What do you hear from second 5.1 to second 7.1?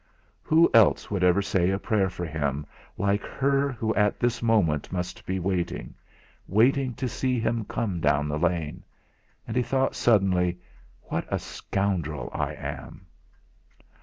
be waiting waiting to